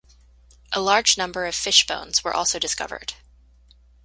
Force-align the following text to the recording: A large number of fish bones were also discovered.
A 0.73 0.81
large 0.81 1.15
number 1.15 1.45
of 1.45 1.53
fish 1.53 1.85
bones 1.85 2.23
were 2.23 2.33
also 2.33 2.57
discovered. 2.57 3.13